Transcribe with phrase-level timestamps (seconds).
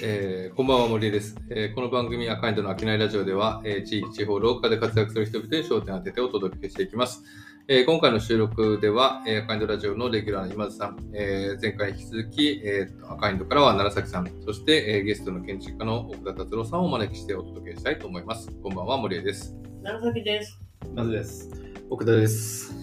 [0.00, 7.24] えーこんばんは森江です、えーこの番組アカインドの商いラジオでは、えー地域地方ローカルで活躍する人々に焦点を当ててお届けしていきます、
[7.66, 20.60] えー今回の収録では、えーアカインドラジオのレギュラーの今津さん、えー前回に引き続き、えーとアカインドからは楢崎さんそして、えーゲストの建築家の奥田達郎さんをお招きしてお届けしたいと思いますこんばんは森江です長崎です。
[20.94, 21.50] まずです。
[21.88, 22.74] 奥田です。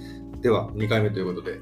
[0.41, 1.59] では2回目ということで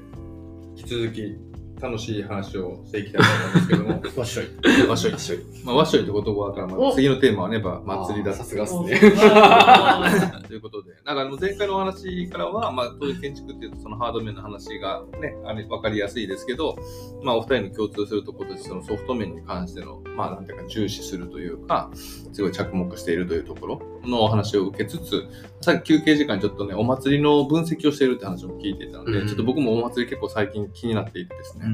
[0.76, 1.36] 引き続き
[1.80, 3.90] 楽しい話をしていきたいと思うんですけども。
[4.16, 4.86] わっしょい。
[4.86, 5.38] わっしょい。
[5.64, 8.98] まあ、わっしょいって言葉から、まあ、次のテーマはね、やっぱ祭りださすがっすね。
[10.48, 16.76] ということで、なんかあの前回のお話からは、まあ、当然建築っていうとそのハード面の話がね、あれ分かりやすいですけど、
[17.22, 21.90] まあ、お二人の共通するところとして、そのソフト面に関しての、まあ、なんていうか、重視するというか、
[22.32, 25.26] すごい着目しているというところのお話を受けつつ、
[25.60, 29.26] さっき休憩時間にちょっとね、お祭りの分析をしているって話も聞いていたので、うん。
[29.26, 31.66] ちょっと僕もお祭り結構最近気になっていてですね、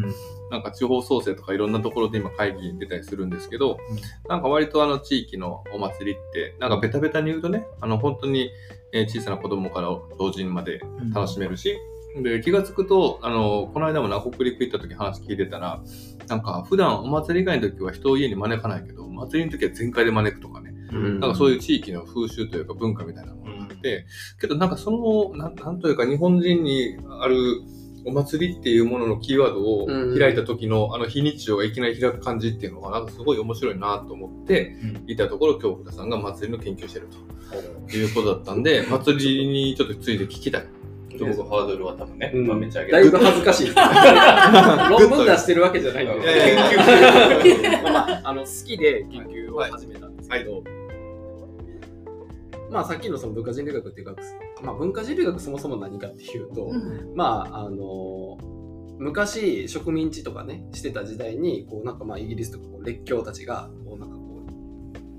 [0.50, 3.78] なんか地方創生とかいろんなところで今会議に出たりするんですけど、
[4.28, 8.50] なんか割とあの地域のお祭りって、なんかベタベタに言うとね、あの本当に
[8.92, 10.80] えー小さな子供から老人まで
[11.14, 11.76] 楽しめるし、
[12.22, 15.80] で気がつくと、あの、この間もな、北陸行った時話聞いてたら、
[16.26, 24.06] なんか普段お祭り以外の時は人を家に招かないけど、お祭りの時は全開で招くとかね、うんなんかそういう地域の風習というか文化みたいなものがあって、
[24.40, 27.62] けどなんかその、なんなんというか日本人にある
[28.04, 30.18] お祭りっていうもののキーワードをうん。
[30.18, 34.74] 開いた時のあの非日常がいきなり開く感じっていうのがなんかすごい面白いなと思って
[35.06, 37.30] いたところ、今日福田さんが祭りの研究してると。
[37.92, 40.66] いうことだったんで、祭りにちょっとついて聞きたい。
[41.10, 42.46] ちょっと僕ハードルは多分ね、うん。
[42.46, 43.64] まあめっちゃ上げだいぶ恥ずかしい。
[43.64, 43.76] です。
[43.76, 46.14] 論文出してるわけじゃないんで、
[47.82, 50.62] まあ、あの好きで研究を始めたんですけど、
[52.70, 54.18] まあさっきのその文化人類学っていう学、
[54.62, 56.70] まあ文化人類学そもそも何かっていうと、
[57.14, 58.38] まああの
[58.98, 64.44] 昔植民地とかねしてた時代にこうなんかまあイギリスとかこう列強たちがこうなんかこ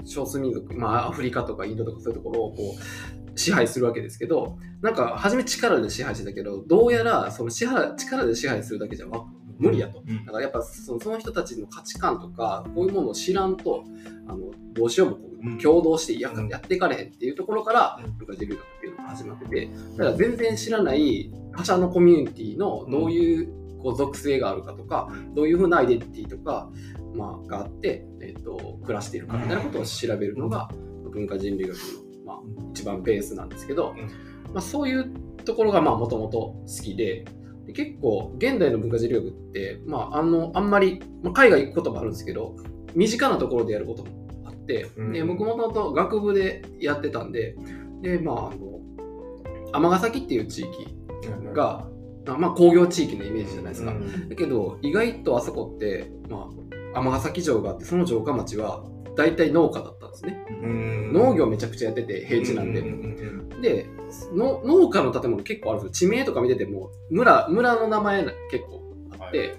[0.04, 9.26] う少数民族、まあ、アフリカとかインドとかそういうところをこう支配するわけですけどなんか初め力で支配してたけどどうやらその支配力で支配するだけじゃわ
[9.58, 10.04] 無理やと。
[10.08, 13.84] うんだからやっぱそのその人たちの価値観とかこういうものを知らんと
[14.28, 15.31] あのどうしようもこううん
[15.62, 18.18] 共同してや,、っていかれへんっていうところからうん。
[18.18, 26.70] 文化人類学っていうのが始まっててだから全然知らない他者のコミュニティのどういうこう属性があるかとか、どういうふうなアイデンティティとか、
[27.16, 30.70] まあ、があって、えっと暮らしているかみたいなことを調べるのが
[31.12, 32.38] 文化人類学の、まあ、
[32.72, 33.94] 一番ベースなんですけど、
[34.54, 35.12] まあ、そういう
[35.44, 37.26] ところがもともと好きで
[37.66, 42.56] で結構現代の文化人類学って、まあ、あのあんまり、まあ、海外行くこともあるんですけど
[42.96, 44.21] 身近なところでやることも
[45.14, 47.56] で僕もともと学部でやってたんで
[48.02, 48.52] で、まあ、
[49.74, 50.88] あの尼崎っていう地域
[51.54, 51.88] が、
[52.28, 53.94] あまあ、工業地域のイメージじゃないですか。
[54.30, 56.50] だけど意外とあそこって、ま
[56.94, 58.84] あ、尼崎城があってその城下町は
[59.16, 60.46] 大体農家だったんですね。
[61.14, 62.82] 農業めちゃくちゃやってて平地なんで。
[63.62, 63.86] で
[64.34, 66.10] の農家の建物結構あるんですよ。
[66.10, 68.80] 地名とか見てても村村の名前結構。
[68.80, 68.81] あ
[69.32, 69.56] って、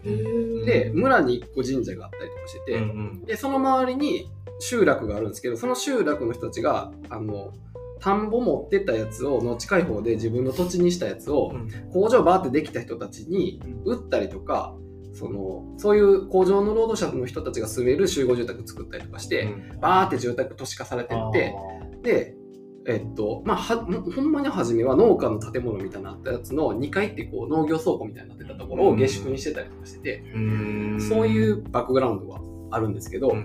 [0.67, 7.53] で村に一個神社があったりとかしてて、でその周りに集落があるんですけどその集落の人たちがあの
[8.01, 11.53] 田んぼ持ってたやつをの近い方で自分の土地にしたやつを、
[11.93, 14.75] 工場バーってできた人たちに売ったりとか
[15.15, 21.55] そのそういう工場の労働者の人たちが住める集合住宅作ったりとかして、バーって住宅都市化されてって
[22.03, 22.35] で
[22.87, 30.25] えっとまあはほんまに初めは農家の建物みたいなのあったやつの2階ってこう農業倉庫みたいになってたところを下宿にしてたりとかしてて、
[30.99, 33.43] そういうバックグラウンドはあるんですけど、ま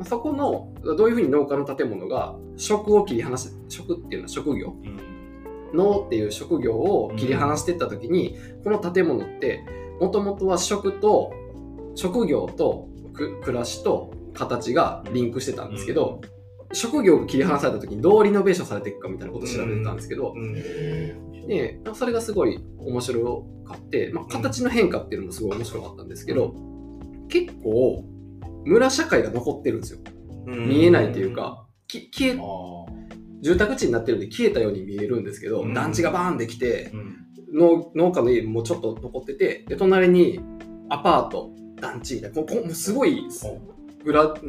[0.00, 4.74] あそこのどういうふうに農家の建物が職を切り離し職っていうのは職業？
[5.74, 9.64] 農っていう職業を切り離していった時に、この建物って
[10.00, 11.34] もともとは職と
[11.94, 16.22] 職業とく暮らしと形がリンクしてたんですけど、
[16.72, 20.34] 職業が切り離された時にどうリノベーションされていくかみたいなことを調べてたんですけど、
[21.46, 26.54] でそれがすごい面白かって、まあ、形の変化っていうのもすごい面白かったんですけど、
[27.28, 28.04] 結構
[28.64, 30.00] 村社会が残ってるんですよ。
[30.46, 32.38] 見えないというか、き消え
[33.40, 35.74] 住宅地になってるんで消えたように見えるんですけど、うん。
[35.74, 36.92] 団地がバーンできて
[37.52, 40.40] 農農家の家もちょっと残っててで隣に
[40.90, 41.50] アパート
[41.80, 43.26] 団地みたいなすごい
[44.04, 44.40] 裏なんか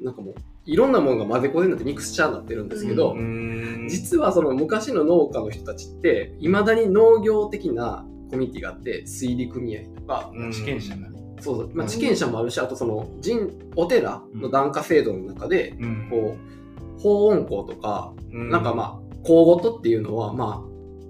[0.00, 0.34] なんかもう
[0.64, 3.16] いろんなものが混ぜこぜになってミクスチャーになってるんですけど、
[3.88, 11.18] 実はその昔の農家の人たちっていまだに農業的なコミュニティがあって水利組合とか、地権者がね。
[11.40, 11.70] そうそう。
[11.74, 15.74] まあ、地権者もあるしあとその神お寺の檀家制度の中で、
[16.10, 20.67] こう法音校とか、なんかまあ公ごとっていうのはまあ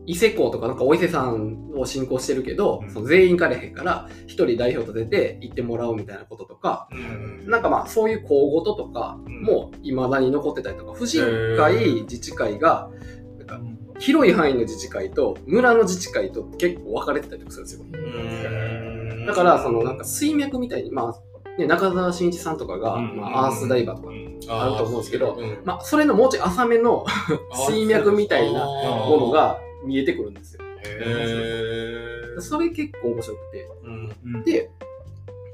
[0.08, 2.90] 伊勢港とかなんかお伊勢さんを信仰してるけど、うん。
[2.90, 6.94] その全員行かれへんから、一人代表立てて行ってもらうみたいなこととか、う
[7.46, 7.50] ん。
[7.50, 9.43] なんかまあそういう公ごととかうん。
[9.43, 11.22] も未だに残ってたりとか、婦人
[11.58, 12.88] 会、自治会が、
[13.38, 13.60] なんか
[13.99, 17.84] 広い範囲の自治会と村の自治会と結構分かれてたりとかするんですよ。
[17.84, 19.26] うん。
[19.26, 23.16] だから、そのなんか水脈みたいに、まあ、ね、中澤慎一さんとかが、うん。
[23.19, 25.58] まあ、アースダイバーとか、あると思うんですけどうん。
[25.66, 27.05] まあ、それのもうちょい浅めの
[27.69, 30.63] 水脈みたいなものが見えてくるんですよ。
[30.85, 32.41] へー。
[32.41, 33.69] それ結構面白くて。
[34.25, 34.45] うん。
[34.45, 34.71] で、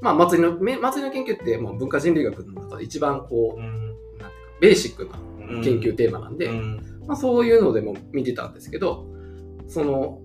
[0.01, 4.31] まあ、祭りの、め祭りの研究って、まあ、文化人類学の中で一番こう、なんていうか、
[4.61, 5.63] ベーシックなうん。
[5.63, 7.03] 研究テーマなんで、うん。
[7.07, 9.05] まあ、そういうのでも見てたんですけど、
[9.67, 10.21] その、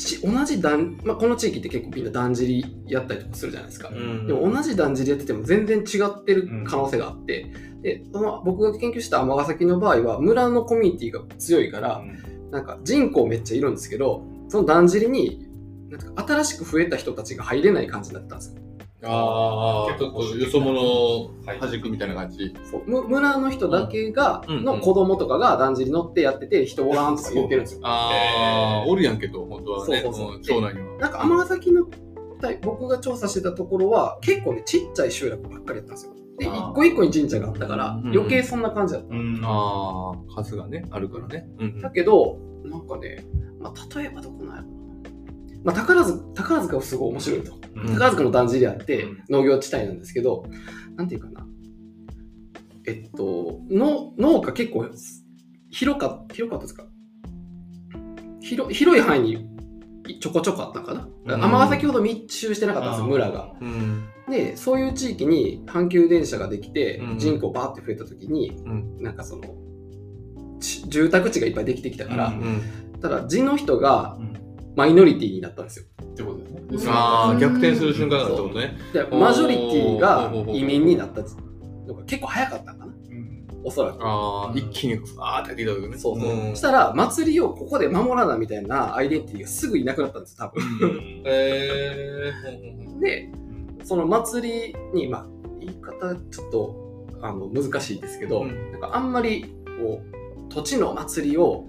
[0.00, 3.90] ち同じだん、まあ、この地域って結構みんなだんじりやったりとかするじゃないですか。
[3.90, 4.26] うん。
[4.26, 7.52] でも同じだんじりやってても全然違ってる可能性があって、
[7.82, 12.02] でその僕が研究した尼崎の場合は村のコミュニティが強いから、
[12.50, 15.46] なんか人口めっちゃいるんですけど、そのだんじりに
[15.88, 18.60] なんか新しく増えた人たちが入れない感じだったんですよ。
[19.02, 22.54] ああ、ちょっとよそ者を弾くみたいな感じ。
[22.70, 27.80] そうむ村の人だけが、うんの子供とかがだんじり乗ってやってて人おらんとか言ってるんですよ。
[27.84, 30.98] ああ、おるやんけど、本当はね、そうそうそうん町内には。
[30.98, 31.86] なんか尼崎の
[32.62, 36.12] 僕が調査してたところは結構ねちっちゃい集落ばっかりやったんですよ。
[36.40, 39.14] で一個一個に神社があったからうん余計そんな感じだった。
[39.14, 41.46] うんああ、数がね、あるからね。
[41.58, 43.24] うんだけどなんかね、
[43.60, 44.74] まあ、例えばどこなんやろな。
[45.62, 47.52] まあ、宝塚宝塚はすごい面白いと。
[47.76, 50.44] うん宝塚のだんじりあってうん農業地帯なんですけど、
[50.96, 51.46] なんていうかな。
[52.86, 54.86] えっと、の農家結構
[55.70, 56.84] 広か広かったですか？
[58.40, 59.46] 広広い範囲に
[60.20, 63.52] ちょこちょこあったのかなうん尼、崎ほど密集してなかったんですよ、村が。
[63.60, 64.04] うん。
[64.30, 69.02] で、そういう地域に阪急電車ができてうん人口バーって増えた時に、うん。
[69.02, 69.42] なんかその、
[70.60, 72.62] ち住宅地がいっぱいできてきたから、うん
[72.94, 73.00] うん。
[73.00, 74.30] ただ地の人がうん
[74.76, 75.84] マイノリティになったんですよ。
[76.00, 76.38] ってこと
[76.72, 76.92] ですね。
[76.94, 78.78] ああ、逆転する瞬間だったってことね。
[78.92, 81.22] で、マジョリティが移民になった
[81.86, 82.86] のが結構早かったんかな？
[82.86, 83.98] うんおそらく。
[84.00, 85.98] ああ、一気に、あーってやってきた時ね。
[85.98, 86.32] そうそう。
[86.32, 90.62] んそしたら、祭りをここで守らなみたいなアイデンティティがすぐいなくなったんですよ、多分。
[91.26, 93.00] えー。
[93.00, 93.32] で、
[93.84, 95.26] その祭りに、まあ、
[95.60, 98.72] 言い方ちょっとあの難しいですけど、うん。
[98.72, 101.66] なんかあんまりこう土地の祭りを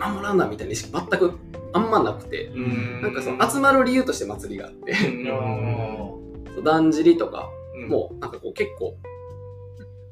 [0.00, 1.38] 守らなみたいな意識全く
[1.72, 3.02] あんまなくて、うん。
[3.02, 6.64] なんかその集まる理由として祭りがあって、うん。
[6.64, 7.88] だんじりとかうん。
[7.88, 8.96] もなんかこう結構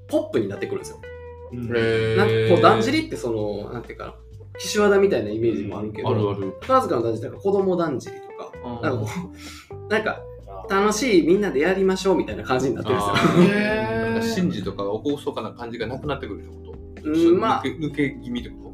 [0.09, 1.01] ポップになってくるんですよ。
[1.53, 1.69] うん
[2.17, 4.15] なんかこうだんじりってそのなんていうかな
[4.59, 6.55] 岸和田みたいなイメージもあるけど、あるある。
[6.61, 8.29] 宝塚のだんじりとか子供だんじりと
[8.61, 9.09] か、なんかこ
[9.71, 10.21] うなんかあ
[10.69, 12.99] 楽しいみんなでやりましょうみたいな感じになってるん
[14.17, 14.45] ですよ。
[14.45, 16.55] 神事とかおこそかな感じがなくなってくるってこ
[17.03, 17.09] と？
[17.09, 18.73] うんまあ抜け気味ってこ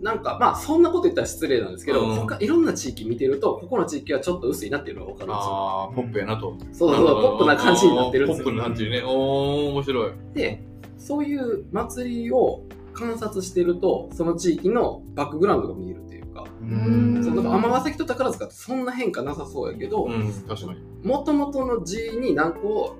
[0.00, 5.52] なんかまあそんなこと言ったら失礼なんですけど、うん他いろんな地域見てるとここの地域はちょっと薄いなっていうのが分かとるんですよ。
[5.52, 6.56] ああ、ポップやなと。
[6.72, 8.58] そうそうそうポップな感じになってるんですよポップ。
[8.58, 9.02] な感じね。
[9.04, 10.12] おー、面白い。
[10.34, 10.62] で
[10.98, 12.62] そういう祭りを
[12.92, 16.50] 観察してるとその地域のバックグラウンドが見えるっていうか。
[16.62, 20.80] うんそうだから尼崎と宝塚ってそんな変化なさそうやけどうん、確かに。
[21.02, 22.96] もともとの寺に何個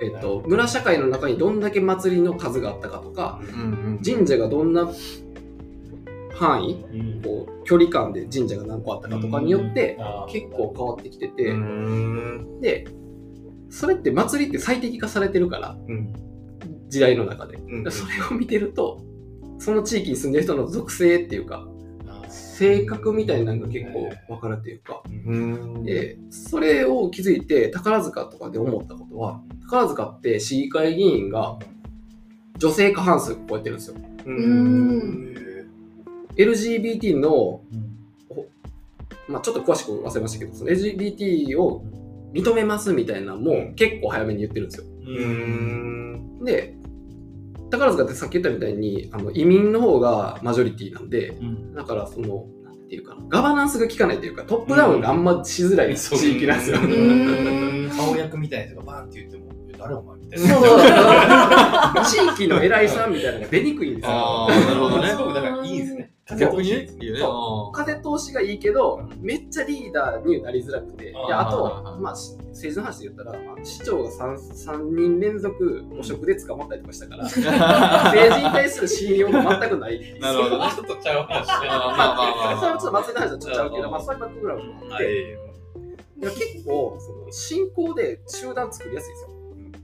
[0.00, 3.64] えっと村社会の中にどんだけ祭りの数があったかとかうんう
[3.94, 4.00] ん。
[4.04, 4.88] 神社がどんな
[6.34, 9.98] 範囲うんこう距離感で神社が何個あったかとかによって
[10.28, 12.60] 結構変わってきてて、うん。
[12.60, 12.86] で
[13.70, 16.12] それって祭りって最適化されてるからうん。
[16.88, 19.02] 時代の中で、うんそれを見てると
[19.58, 21.66] その地域に住んでる人の属性っていうか
[22.56, 25.84] 性格みたいなのが結構分かるっていうか、うん。
[25.84, 31.58] でそれを気づいて宝塚とかで思ったことは宝塚って市議会議員が
[32.56, 35.34] 女性過半数超えてるんですようん。
[36.36, 37.96] LGBT の、うん
[39.28, 41.84] まあ、ちょっと詳しく忘れましたけどその LGBT を
[42.32, 46.44] 認めますみたいなのも結構早めに言ってるんですようん。
[46.44, 46.74] で
[47.70, 51.74] 宝塚ってさっき言ったみたいにあの移民の方がマジョリティなんでうん。
[51.74, 57.90] だからそのなんていうかなガバナンスが効かないというかトップダウンがあんましづらい地域なんですよ、うん。
[57.96, 62.04] 顔役みたいな人がバーンって言っても、え誰お前みたいそうな。
[62.04, 62.26] そう。
[62.36, 64.48] 地域の偉いさんみたいなのが出にくいんですよ。
[64.48, 65.08] なるほどね。
[65.08, 65.42] すごくだ。
[65.42, 66.12] からいいですね。
[66.34, 66.70] 逆に？
[66.70, 66.88] ね。
[67.00, 67.20] いいよね。
[67.20, 71.10] そ風通しがいいけどめっちゃリーダーになりづらくて。
[71.10, 77.24] いやああーと、まあ、し政治の話で言ったら、まあ、市長が 3, 三人連続汚職で捕まったりとかしたから
[78.10, 80.00] 政治に対する信用が全くない。
[80.20, 80.72] なるほどね。
[80.74, 81.46] ちょっとちゃう話。
[81.46, 85.38] まあまあまあそれはちょっと祭りの話はちょっとちゃうけど、まあ、そういうバックグラウンドもあって、
[86.20, 89.28] 結構その信仰で集団作りやすいですよ。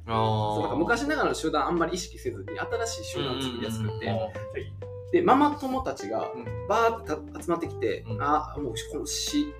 [0.05, 6.45] あそうなんか昔ながらの集団あんまり意識せずに新しい集団作りやすくて、うんでママ友たちがうん。
[6.69, 8.23] バーってた集まってきて、うん。
[8.23, 9.53] あもうこの詩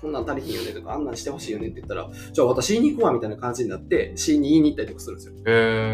[0.00, 5.34] こんなん足りひんよねとかあんなんしてほしいよねって言ったらじゃあ私言いに行くわみたいな感じになって詩に言いに行ったりとかするんですよ。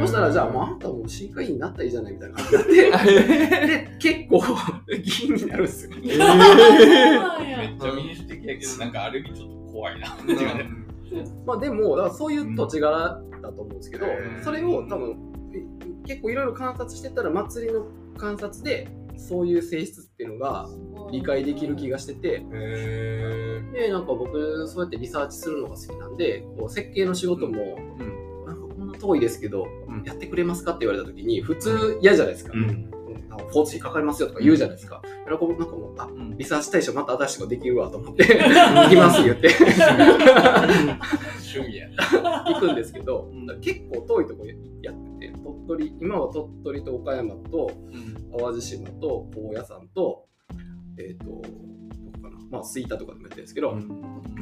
[0.00, 4.42] そしたらじゃあもうあんたもう市会員になったらいいじゃないみたいな感じになってで 結構
[4.88, 5.96] 議員になるんですよ。
[5.98, 10.16] めっちゃ民主的やけど、なんかある意味ちょっと怖いな。
[11.44, 14.44] まあでもだからそういう土地柄だと思うんですけど、うん。
[14.44, 15.16] それを多分
[15.52, 15.64] え
[16.06, 20.68] 結構いろいろ観察してたら祭りの観察でそういう性質っていうのが
[21.10, 22.42] 理解できる気がしてて。
[22.52, 27.76] へでなんか僕そうやってリサーチするのが好きなんでこう設計の仕事も、
[28.46, 30.02] なんかこんな遠いですけど、うん。
[30.04, 32.90] やってくれますかって言われた時に普通嫌じゃないですか、うん。
[33.48, 35.02] 交通費かかりますよとか言うじゃないですか。
[35.02, 36.38] だからこうなんかもうあうん。
[36.38, 38.24] リサーチ対象また新しいのできるわと思って。
[38.24, 39.48] 行きます言って。
[41.56, 41.88] 趣味や。
[42.46, 43.60] 行くんですけどうん。
[43.60, 44.44] 結構遠いとこ
[44.82, 45.32] やってて。
[45.32, 45.35] 鳥
[45.66, 48.38] 取今は鳥取と岡山とうん。
[48.38, 50.26] 淡路島と高野山と
[50.98, 51.42] えっ、とどこ
[52.22, 52.36] かな。
[52.50, 53.76] まあ吹田とかでもやってるんですけど、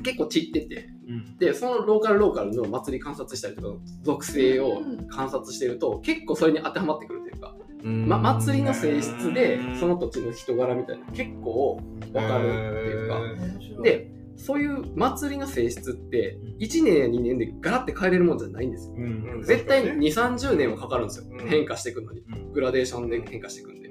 [0.03, 0.89] 結構散ってて。
[1.09, 1.39] うん。
[1.39, 8.09] でそのローカルローカルの祭り観察したりとか属性を観察してると結構それに当てはまってくるというか、うん。
[8.09, 11.81] ま、祭りの性質でうんその土地の人柄みたいな結構
[12.13, 12.51] わかるっ
[12.85, 18.95] ていうか、でそういう祭りの性質って1年や2年でガラッて変えれるもんじゃないんですよ。
[18.97, 21.49] うん絶対に2 3 0年はかかるんですよ、うん。
[21.49, 22.21] 変化していくのに。
[22.21, 22.53] うん。
[22.53, 23.85] グラデーションで変化していくんで。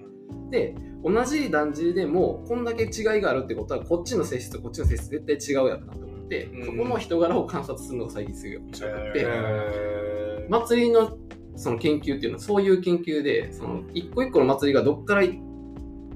[0.54, 6.66] で同じだんじりでもこんだけ違いがあるってことはこっちの性質とこっちの性質絶対違うやろなと思って、うん。
[6.66, 11.18] そこの人柄を観察するのが最近すごい面白くて、祭りの
[11.56, 15.40] その研究っていうのはそういう研究でその一個一個の祭りがどっからい、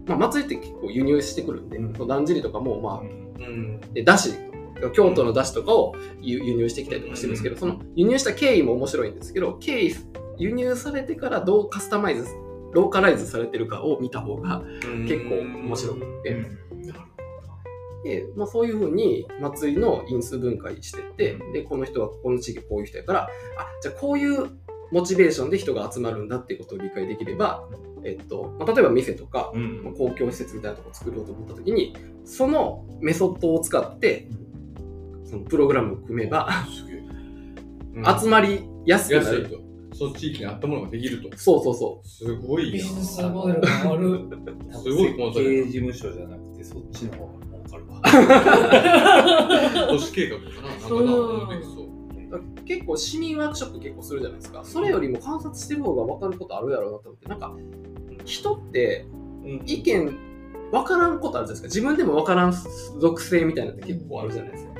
[0.07, 2.07] まあ、祭りって結構輸入してくるんで、うん。
[2.07, 3.79] だんじりとかもまあうん。
[3.93, 4.33] でだし
[4.93, 9.95] 京都のだしとかを輸輸入してきたりとかしてるんですけど、その輸入した経緯も面白いんですけど経緯
[10.37, 12.27] 輸入されてからどうカスタマイズ
[12.73, 14.61] ローカライズされてるかを見た方が
[15.07, 16.45] 結構面白くて、
[18.03, 23.29] でまあ、そういうふうに祭りの因数分解してってでこの人はこの地域こういう人やからあ
[23.81, 24.49] じゃあこういう
[24.91, 27.63] モチベーションで人が集まるんだっていうことを理解できれば、
[28.03, 29.83] えっとまあ、例えば店とか、うん。
[29.83, 34.27] まあ公共施設みたいなところを作ろうと思った時にそのメソッドを使って
[35.25, 36.49] そのプログラムを組めば
[38.19, 39.67] 集まりやすくなる、と。
[39.93, 41.35] その地域に合ったものができると。
[41.37, 44.27] そうそうそすごいビなジネスモデルがある。
[44.83, 48.01] すごいコンサル経営事務所じゃなくて、そっちの方が儲かるわ。
[49.89, 50.51] 都市計画かな。
[50.51, 51.86] なんかなそう
[52.67, 54.63] 結構市民ワークショップ結構するじゃないですか。
[54.63, 57.55] それよりも観察してる方が分かることあるやろうなと思ってなんか
[58.25, 59.05] 人って
[59.65, 60.17] 意見
[60.71, 61.75] 分からんことあるじゃないですか。
[61.75, 62.53] 自分でも分からん
[62.99, 64.71] 属性みたいなのって結構あるじゃないですか、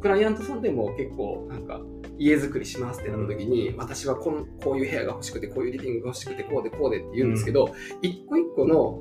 [0.00, 1.80] クライアントさんでも結構なんか
[2.18, 9.00] 家づくりしますってなった時に、私はこのこういう部屋が欲しくてこういうリビングが欲しくてこうでこうでって言うんですけど、一個一個の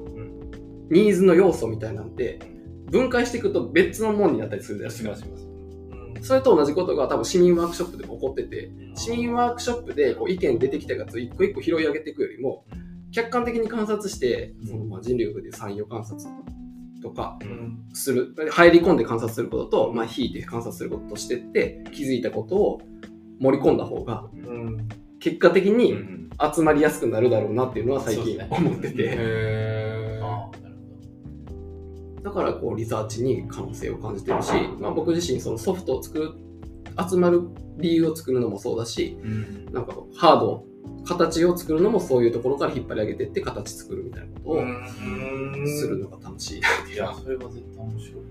[0.89, 2.39] ニーズの要素みたいなんて
[2.91, 5.52] 分解していくと別のものになったりするじゃないですか。
[6.24, 12.65] それと同じことが多分市民ワークショップでも起こってて市民ワークショップでこう意見出てきたやつを一個一個拾い上げていくよりも
[13.12, 16.30] 客観的に観察してそのまあ人類学で産業観察
[17.01, 17.38] とか
[17.94, 18.34] する。
[18.51, 22.82] 入り込んで観察することと、まあ、引いて観察することとしてって気づいたことを
[23.39, 24.25] 盛り込んだ方が
[25.20, 25.98] 結果的に
[26.53, 30.02] 集まりやすくなるだろうなっていうのは最近思ってて、
[32.24, 36.32] だからこうリサーチに可能性を感じてるし、まあ、僕自身そのソフトを作る
[37.10, 37.42] 集まる
[37.77, 39.18] 理由を作るのもそうだし
[39.72, 40.65] なんかハード
[41.06, 46.58] 形を作るのもそういうところから引っ張り上げてって形作るみたいなことをするのが楽しい。
[46.60, 48.22] いういや、それは絶対面白い。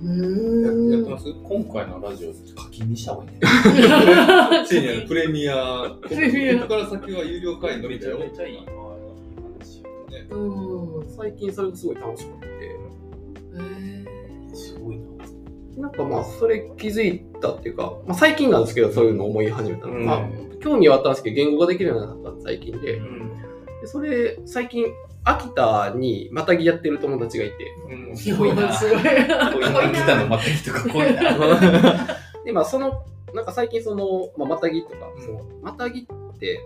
[0.00, 0.92] うーん。
[0.92, 1.24] やってます？
[1.42, 3.40] 今回のラジオ課金にした方がいいね。
[4.68, 6.54] ついにあのプレミアプレミア。
[6.62, 8.18] ここから先は有料会員のみだよ。
[8.18, 8.58] めちゃめちゃいい。
[8.58, 9.82] 話。
[10.30, 11.08] うん。
[11.08, 12.57] 最近それがすごい楽しくてへ
[15.78, 20.04] なんかまあそれ気づいたっていうか、まあ、最近なんですけどそういうのを思い始めたの、うん。
[20.04, 20.22] まあ、
[20.60, 23.00] 興味はあったんですけど言語ができるようになったの最近で。
[23.80, 24.86] でそれ最近
[25.22, 27.56] 秋田にまたぎやってる友達がいて。
[27.88, 28.72] ーすごいな。
[28.72, 28.98] すごい。
[28.98, 32.18] 秋田のまたぎとか濃いな。
[32.44, 33.02] でまあその
[33.34, 35.22] なんか最近その、まあ、またぎとか、うん。
[35.22, 36.60] そのまたぎって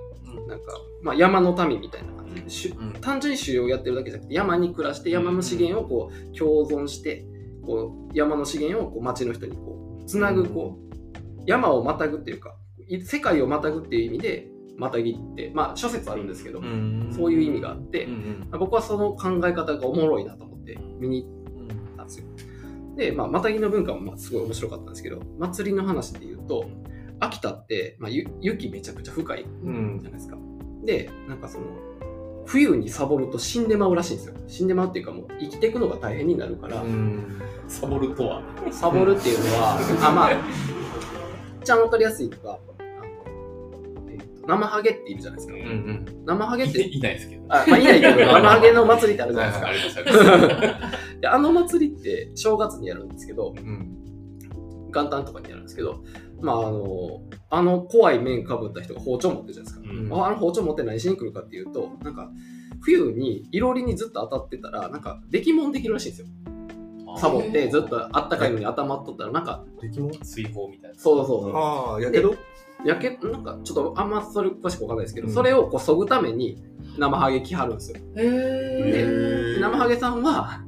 [0.48, 7.24] なんか、まあ、山の民みたいな感じで、単純に狩猟をやってるだけじゃなくて山に暮らして山の資源をこう共存して
[7.64, 12.56] こう山の資源をこう町の人にこうつなぐこう山をまたぐっていうか
[12.88, 16.60] い世界をまたぐっていう意味でまたぎってまあ諸説あるんですけど、
[17.14, 18.08] そういう意味があって、
[18.58, 22.26] 僕はその考え方がおもろいなと思って見に行ったんですよ。
[22.96, 26.66] で、まあ、またぎの文化もまあすごい面白かったんですけど祭りの話で言うと
[27.20, 30.36] 秋田って、まあ、ゆ雪めちゃくちゃ深いじゃないですか。
[30.84, 31.66] でなんかその
[32.44, 37.40] 冬にサボると死んでまうらしいんですよ死んでまうっていうかもう生きていくのが大変になるから、うん。
[37.68, 38.42] サボるとは。
[38.70, 39.78] サボるっていうのは、
[40.08, 40.32] あまあ
[41.60, 42.60] 一番わかりやすいと
[44.46, 46.24] 生ハゲっているじゃないですか、うんうん。
[46.24, 47.44] 生ハゲっていないですけど。
[47.48, 50.02] あまあいないけど 生ハゲの祭りってあるじゃないですか。
[51.20, 54.02] であの祭りって正月にやるんですけどうん。
[54.92, 56.04] 元旦とかにやるんですけど
[56.40, 62.30] まああのあの怖い面かぶった人が包丁持ってるじゃないですか、うんああの包丁持って何しに来るかっていうとなんか
[62.82, 66.26] 冬にいろりにずっと当たってたらなんか出来物できるらしいんですよ
[67.18, 70.98] サボってずっとあったかいのに頭っとったらなんかできも水泡みたいな。
[70.98, 71.52] そうそうそう。
[71.56, 72.34] ああ、やけど？
[72.84, 75.34] やけなんかちょっとあんまそれ詳しくわかんないですけど、うん。
[75.34, 76.62] それをこう削ぐために
[76.98, 77.98] 生ハゲ着はるんですよ。
[78.14, 80.64] で生ハゲさんは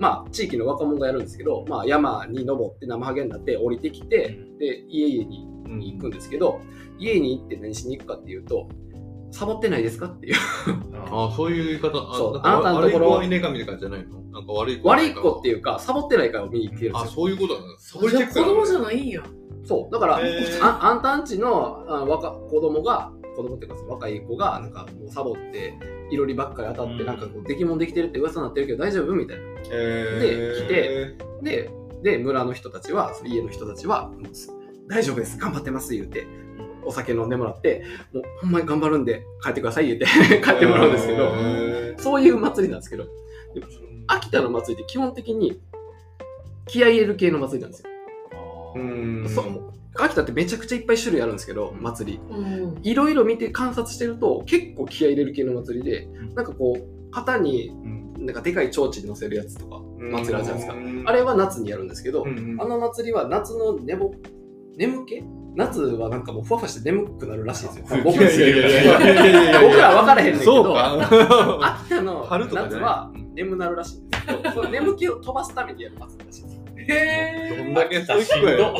[0.00, 6.60] まあ地域の若者がやるんですけど、まあ、山に登って生ハゲになって降りてきてで家々に行くんですけど
[6.98, 8.68] 家に行って何しに行くかっていうと
[9.32, 10.06] サボってないですか？
[10.06, 10.36] っていう。
[11.10, 11.88] ああ、そういう言い方。
[11.98, 12.40] あそう。
[12.42, 13.10] あなたのところ。
[13.10, 14.20] 悪い子はいねえかみたいな感じじゃないの？
[14.30, 14.88] なんか悪い子。
[14.88, 17.68] 悪い子っていうかサボってないからを見に来てるんであ、そういうことなんだ。
[17.78, 19.22] サボりじゃあ子チェック供じゃないんや。
[19.64, 19.92] そう。
[19.92, 20.64] だから、へー。
[20.64, 25.78] ああんたんちのあ若子供が子供っていうかその若い子がなんかもうサボって
[26.10, 27.06] いろりばっかり当たってうん。
[27.06, 29.42] なんかこう出来物できてるって噂になってるけど大丈夫みたいな。
[29.72, 31.70] えで来てで
[32.02, 34.22] で村の人たちはその家の人たちはもう
[34.88, 35.38] 大丈夫です。
[35.38, 36.26] 頑張ってます言うて
[36.84, 40.06] お酒飲んでもらってもうほんまに頑張るんで帰ってください言うて
[40.42, 43.10] 帰ってもらうんですけど、へそういう祭りなんですけどで
[44.06, 45.60] 秋田の祭りって基本的に
[46.66, 47.88] 気合い入れる系の祭りなんですよ。
[49.28, 52.20] そう秋田ってめちゃくちゃいっぱい種類あるんですけど祭り。
[52.30, 52.80] うん。
[52.82, 58.02] いろいろ見て観察してると結構気合い入れる系の祭りでなんかこう肩にうん。
[58.24, 60.74] なんかでかい提灯に乗せるやつとか祭りあるじゃないですか。
[60.74, 61.04] うん。
[61.06, 62.28] あれは夏にやるんですけど、あ
[62.64, 64.12] の祭りは夏の寝ぼ
[64.76, 65.22] 眠気
[65.54, 68.02] 夏はなんかもうふわふわして眠くなるらしいんですよ。
[68.04, 71.78] 僕らは分からへんねんけどそうか。
[71.82, 76.62] 秋田の夏は眠なるらしいんですけど、その眠気を飛ばすためにやる祭りらしいんですよ。
[76.88, 78.74] へどんだけストイックやよ。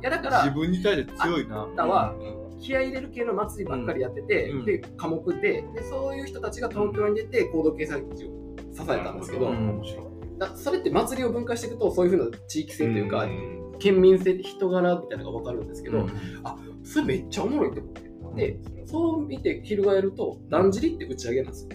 [0.00, 1.62] いやだから自分に対して強いな。
[1.62, 2.14] 秋田は
[2.60, 5.40] 気合い入れる系の祭りばっかりやってて、うんで科目で
[5.74, 8.28] でそういう人たちが東京に出て行動経済地を
[8.74, 10.04] 支えたんですけど、うん面白い。
[10.38, 16.10] だそれって祭りを分解していくとそういうふうな地域性というか、うん県民性人柄みたいなのが分かるんですけど、うん。
[16.84, 18.08] それめっちゃおもろいって思って。
[18.36, 21.70] でそう見て翻るとだんじりって打ち上げなんですよ。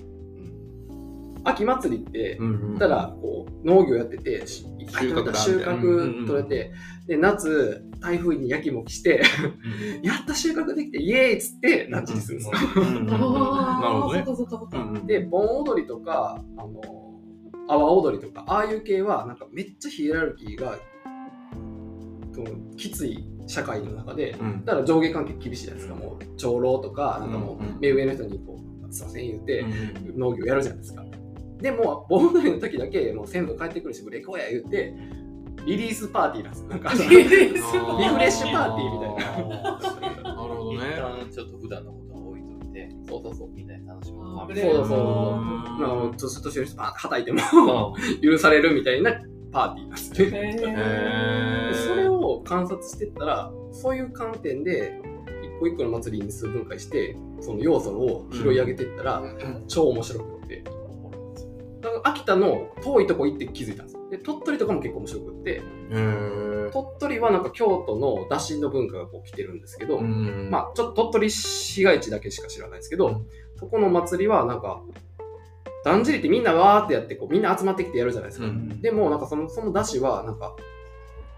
[1.46, 2.80] 秋祭りってうんうん。
[2.80, 5.74] たらこう農業やってて収収穫だみたいな。
[5.74, 6.74] うんうんうん穫取れて
[7.08, 9.22] で夏台風にやきもきして
[10.02, 12.84] やった収穫できてイエーイっつってだんじりするんですよ。
[13.02, 14.24] なるああ、ほどね。
[14.26, 14.36] そっ。
[14.36, 14.78] かそっかそっか。
[14.78, 15.08] うんうん。
[15.08, 16.82] で盆踊りとかあの
[17.68, 20.78] 阿波踊りとかああいう系はなんかめっちゃヒエラルキーが
[22.78, 24.65] きつい社会の中でうん。
[24.65, 25.96] だから上下関係厳しいじゃないですか。
[25.96, 31.04] もう長老とかなんかもう目上の人にこうすいません言ってうん農業やるじゃないですか。
[31.60, 34.93] でも盆踊りの時だけもう先祖帰ってくるしブレイクや言って
[35.65, 36.69] リリースパーティーなんですよ。
[36.69, 40.34] なんか リリフフレッシュパーティーみたいな。
[40.36, 40.78] なるほどね。
[40.78, 44.56] 一旦ちょっと普段のことを置いといて、そうそうそうみんなで楽しむあー。
[44.56, 45.00] 場そうそうそう。
[45.39, 49.12] うんなんかもう年年上の人バーッてはたいてもう許されるみたいな
[49.52, 50.72] パーティーなんですねへへーそれ
[51.72, 51.73] を
[52.54, 55.02] 観察してったらそういう観点で
[55.42, 59.24] 一個一個の祭りに数分解してその要素を拾い上げていったら、
[59.68, 60.63] 超面白くって。
[61.82, 64.10] だから秋田の遠いとこ行って気づいたんですよ。
[64.10, 65.62] で鳥取とかも結構面白くって。
[66.72, 70.50] 鳥取はなんか京都のだしの文化がこう来てるんですけど、うん。
[70.52, 73.26] まあちょっと鳥取市街地だけしか知らないですけど、うん。
[73.58, 74.82] そこの祭りはなんか
[75.84, 78.82] だんじりってみんなわーってやってこうみんな集まってきてやるじゃないですか、うん。
[78.82, 80.56] でもなんかそのそのだしはなんか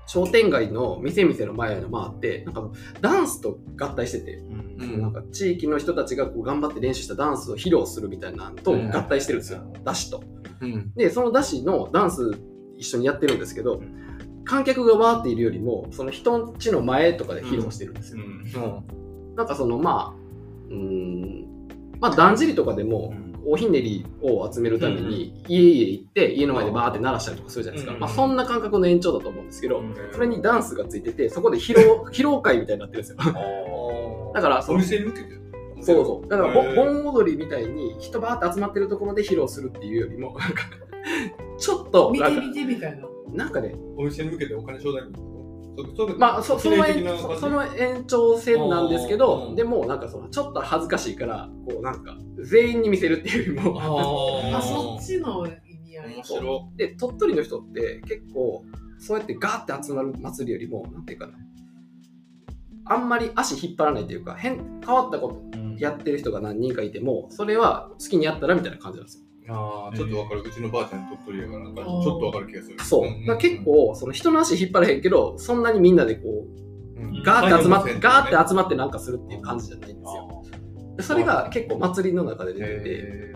[0.08, 2.70] 商店街の店々の前の回ってなんか
[3.02, 4.76] ダンスと合体してて、ん。
[4.80, 5.02] うん。
[5.02, 8.96] なんか地域の人たちがこう頑張って練習したダンスを披露するみたいなのとうん。
[8.96, 10.24] 合体してるんですよ、だしと。
[10.62, 10.92] うん。
[10.96, 12.32] でそのだしのダンス
[12.78, 13.82] 一緒にやってるんですけど
[14.44, 18.84] 観客がわーっているよりもその人んちの前とかで披露してるんですよ。
[19.36, 20.26] なんかそのまあ
[20.70, 21.46] うーん
[22.00, 23.14] まあだんじりとかでも、
[23.46, 34.32] おひねりを集めるために家々行って家の前でバーって鳴らしたりとかするじゃないですか、うんまあ、そんな感覚の延長だと思うんですけど、うんそれにダンスがついててそこで披露 披露会みたいになってるんですよ。
[34.34, 35.28] だからそおの店に向けて？
[35.82, 36.30] そうそう。
[36.30, 40.64] だから盆踊りみたいに人バーって集まってるところで披露するっていうよりもなんか
[41.58, 43.08] ちょっと見て見てみたいな。
[43.34, 45.30] なんかねお店に向けてお金ちょうだいみたいな
[46.18, 47.06] まあそその延
[47.40, 49.56] その延長線なんですけあどー。
[49.56, 53.80] でもなんかそのちょっと恥ずかしいからこうなんか全員に見せるっていうよりも
[54.54, 55.52] ああ、そっちの意
[55.84, 56.78] 味合い。
[56.78, 58.64] で鳥取の人って結構
[59.00, 61.34] そうやってガーって集まる祭りよりもなんていうかな。
[62.88, 70.42] あんまり足引っ張らないというか変変わったことやってる人が何人かいてもそれは好きにやったらみたいな感じなんですよああ、ちょっとわかる。
[70.42, 72.80] うちのばあちゃん鳥取やから、なんかちょっとわかる気がする。
[72.80, 73.28] そう。
[73.28, 76.66] だ結構その人の足引っ張れへんけどそんなにみんなでこう
[76.98, 80.44] うん、ガーって集まって、うんガーって集まってなんかするっていう感じじゃないんですよ。
[80.98, 83.36] でそれが結構祭りの中で出てて。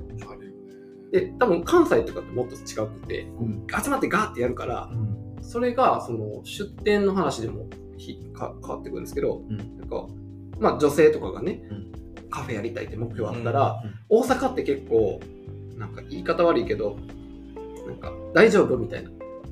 [1.11, 3.65] で多分関西とかってもっと違くてうん。
[3.83, 4.91] 集まってガーってやるから
[5.41, 7.67] それがその出店の話でも
[7.97, 9.57] ひか変わってくるんですけど、うん。
[9.57, 10.07] なんか
[10.59, 11.91] まあ女性とかがね、うん。
[12.29, 15.19] カフェやりたいって目標あったら、大阪って結構
[15.79, 16.97] なんか言い方悪いけど
[17.87, 19.09] なんか大丈夫みたいな。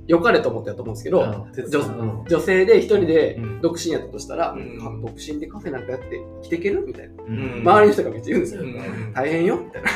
[0.08, 3.62] 良かれと思ってやと思うんですけど、女女性で一人でうん。
[3.62, 4.80] 独身やったとしたら、うん。
[4.80, 7.60] か独身でカフェなんかやって生きていけるみたいな、うん。
[7.60, 9.14] 周りの人がめっちゃ言うんですよ、うん。
[9.14, 9.90] 大変よみたいな。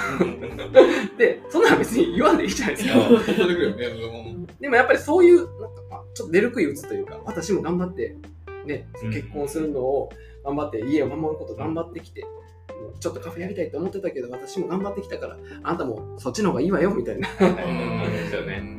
[1.18, 2.94] でそんなの別に言わんでいいじゃないですか。
[4.60, 8.18] でもやっぱりそういう、なんかまあ、ちょっと出る杭打つというか、私も頑張って、
[8.66, 10.10] ね、うん結婚するのを
[10.44, 12.26] 頑張って、家を守ること頑張ってきて、
[13.00, 17.28] ちょっとカフェやりたいと思ってたけど、私も頑張ってきたから、あなたもそっちの方がいいわよ、みたいな、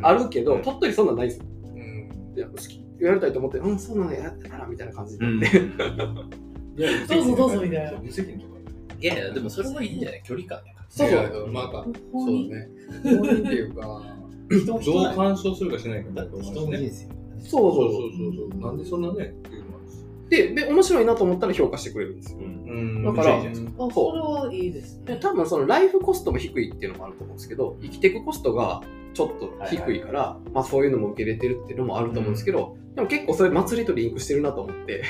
[0.03, 1.45] あるけど、鳥取そんなんないですよ。
[1.47, 5.61] うんいや好きやりたいと思って、うん、そうなのやってたら、みたいな感じになって。
[7.15, 8.65] どうぞどうぞみたいな無責任とかね。
[9.01, 10.23] いやいや、でもそれはいいんじゃない？
[10.25, 10.87] 距離感やから。
[10.89, 12.69] そうまあ、そうね。
[13.03, 14.17] 法人っていうか、
[14.51, 17.09] 人どう人干渉するかしないかだと思人いますね。
[17.41, 18.61] そうそううそそうそうそう。
[18.61, 19.35] なんでそんなね、
[20.33, 22.39] でで、面白いなと思ったら評価してくれるんですよ。
[22.39, 23.05] うん。
[23.05, 25.05] だからそれはいいですね。
[25.05, 28.81] で多分そのライフコストも低いっていうのもあると思うんですけど生きていくコストが
[29.13, 35.05] ちょっと低いから、まあ、そういうのも受け入れてるっていうのもあると思うんですけど、でも結構それ祭りとリンクしてるなと思って。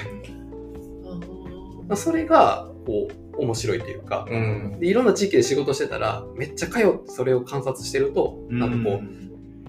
[1.89, 3.07] あ それがこ
[3.39, 4.81] う面白いというか、うん。
[4.81, 9.01] でいろんな地域で仕事してたらめっちゃ通ってそれを観察してると、なんかこ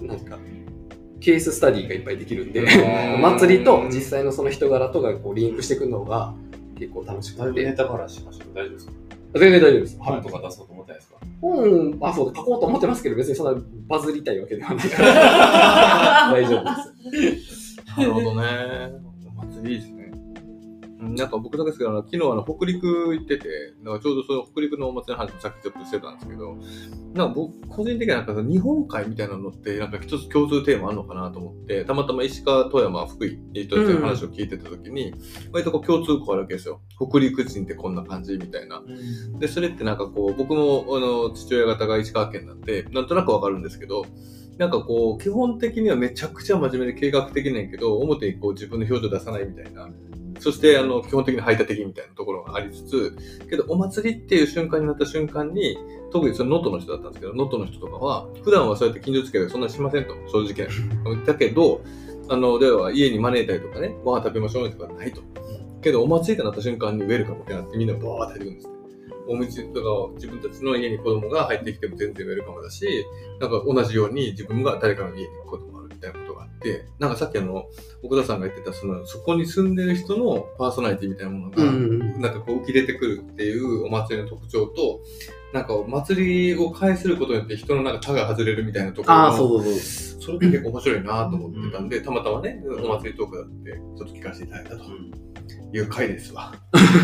[0.02, 0.40] うなんか
[1.24, 6.34] ケーススタディがいっぱいできるんで、うん 祭りと実際のその人柄とがこうリンクしてくるのが
[6.78, 8.94] 結構楽しくてネタバラシしました大丈夫ですか？
[9.36, 9.98] 全然大丈夫です。
[10.00, 11.18] 本とか出そうと思ってないですか？
[11.42, 16.32] 本、あ、そう、書こうと思ってますけど、別にそんなバズりたいわけではないから。
[16.32, 17.78] 大丈夫です。
[17.98, 18.48] なるほどね。
[19.38, 19.93] お祭りいいですね。
[21.04, 26.58] うんなんか僕だけですけど、昨日あの北陸行ってて、なんかちょうどその北陸のお祭りの話もさっきちょっとしてたんですけど、
[27.14, 35.14] なんか僕、個人的にはなんかその日本海みたいなのって、なんか一つ共通テーマあるのかなと思って、たまたま石川、富山、福井っていう話を聞いてた時に、
[35.52, 36.82] 割とこう共通項あるわけですよ。
[36.98, 38.82] 北陸人ってこんな感じみたいな。
[39.40, 44.06] で、それってなんかこう、僕も、あの、父親方が石川県なんで、なんとなくわかるんですけど、
[44.58, 49.90] なんかこう、基本的にはめちゃくちゃ真面目で計画的なんやけど、表にこう自分の表情出さないみたいな。
[50.44, 53.16] そして、あの、基本的に排他的みたいなところがありつつ、
[53.50, 55.78] けど、お祭りっていう瞬間になった瞬間に、
[56.12, 60.68] 特にその能登の人だったんですけど、能登の人とかは、普段はそうやって近所付き合いそんなしませんと、正直
[61.16, 61.26] な。
[61.26, 61.82] だけど、
[62.28, 65.22] あの、では家に招いたりとかね、ご飯食べましょうねとかないと。
[65.82, 68.74] けど、お祭りってなった瞬間にウェルカムってなってみんなバーって入ってくるんですね。
[69.28, 73.06] お店とか自分たちの家に子供が入ってきても全然ウェルカムだし、
[73.40, 77.66] なんか同じように自分が誰かの家に行くこともあるみたいなことがあって、なんかさっきあの、
[78.04, 82.22] 奥田さんが言ってた、その、そこに住んでる人のパーソナリティみたいなものが、ん。
[82.22, 85.00] なんかこう浮き出てくるっていうお祭りの特徴と、
[85.54, 90.22] なんかお祭りを介することによって人のなんか他が外れるみたいなところのああ、そうそうそう。
[90.24, 94.84] それって結構面白いなと思ってたんで、たまたまね、お祭りトークだって、ちょっと聞かせていただいたと
[95.74, 96.54] いう回ですわ。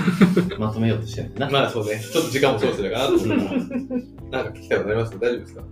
[0.57, 1.49] まとめようとしてるな。
[1.49, 3.39] まあそうね、ちょっと時間もそうするかなと思ったら、
[4.43, 5.19] なんか聞きたいことあります？
[5.19, 5.63] 大丈夫ですか？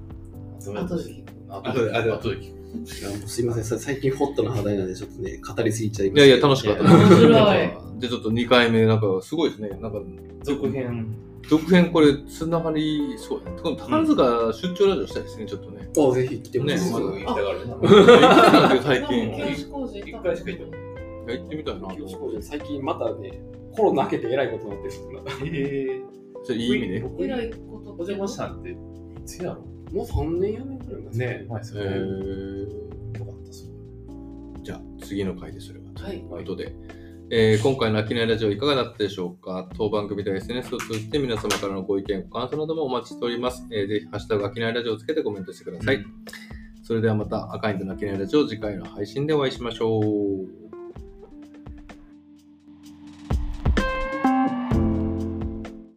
[1.50, 2.57] 後で、あ、じゃあ後で聞く。
[2.84, 7.34] いやもうすいません、最近ホットな話題なんで、ちょっとね、語りすぎちゃいまいやいや、した楽しかったいや面白い
[8.00, 9.70] じゃあちょっと2回目、なんかすごいですね。
[9.70, 10.00] なんか、
[10.44, 11.16] 続編。
[11.50, 13.58] 続編これ、つながりそうだね。
[13.62, 15.90] この宝塚出張ラジオしたいですね、ちょっとね。
[15.98, 16.76] おぜひ来てほしい。
[16.76, 17.78] ねすぐ行きたがるな。
[18.84, 20.88] 最で近、も教師工事一回しか行っ
[21.28, 23.42] 行ってみたいな最近またね、
[23.76, 26.02] コロナ明けてえらいことになってるえ
[26.44, 27.06] それいい意味で。
[27.20, 28.76] えらいことお邪魔したんって、い
[29.26, 31.82] つやろもう3年やめくらい前ね前ですね。
[31.82, 33.70] ー、よかったっす
[34.64, 35.86] じゃあ、次の回でそれは。
[35.96, 36.76] はいということで、
[37.32, 39.70] えー今回の秋内ラジオいかがだったでしょうか？
[39.78, 43.66] 当番組では SNS を通じて皆様からのご意見、ご感想などもお待ちしております。
[43.72, 46.06] えーぜひ、ハッシュタグ秋内ラジオをつけてコメントしてください。
[46.84, 50.77] それではまた赤いんとの秋内ラジオ次回の配信でお会いしましょう。